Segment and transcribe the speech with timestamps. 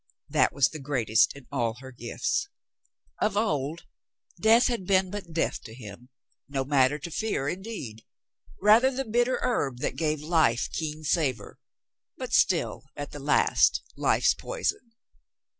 [0.29, 2.49] That was the great est in all her gifts.
[3.21, 3.85] Of old
[4.39, 6.09] death had been but death to him;
[6.49, 8.03] no matter to fear, indeed;
[8.59, 11.59] rather the bitter herb that gave life keen savor;
[12.17, 14.93] but still at the last life's poison.